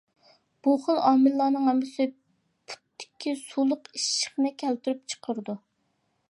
[0.67, 2.07] بۇ خىل ئامىللارنىڭ ھەممىسى
[2.71, 5.57] پۇتتىكى سۇلۇق ئىششىقنى كەلتۈرۈپ چىقىرىدۇ.